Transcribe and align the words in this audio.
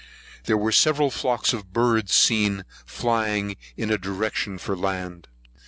There 0.45 0.57
were 0.57 0.71
several 0.71 1.11
flocks 1.11 1.53
of 1.53 1.71
birds 1.73 2.11
seen 2.13 2.65
flying 2.87 3.55
in 3.77 3.91
a 3.91 3.99
direction 3.99 4.57
for 4.57 4.73
the 4.75 4.81
land. 4.81 5.27